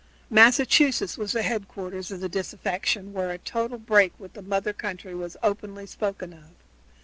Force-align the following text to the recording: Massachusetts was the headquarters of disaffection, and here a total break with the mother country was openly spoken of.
Massachusetts 0.31 1.15
was 1.15 1.31
the 1.33 1.43
headquarters 1.43 2.09
of 2.09 2.21
disaffection, 2.31 3.09
and 3.09 3.15
here 3.15 3.29
a 3.29 3.37
total 3.37 3.77
break 3.77 4.13
with 4.19 4.33
the 4.33 4.41
mother 4.41 4.73
country 4.73 5.13
was 5.13 5.37
openly 5.43 5.85
spoken 5.85 6.33
of. 6.33 6.53